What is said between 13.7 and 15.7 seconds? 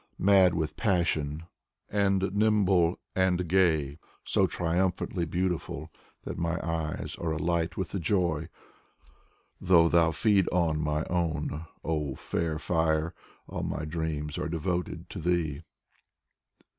dreams are devoted to thee!